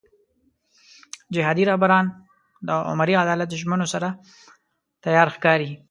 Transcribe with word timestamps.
جهادي 1.33 1.63
رهبران 1.69 2.05
د 2.67 2.69
عمري 2.91 3.15
عدالت 3.23 3.49
ژمنو 3.61 3.85
سره 3.93 4.09
تیار 5.03 5.27
ښکاري. 5.35 5.71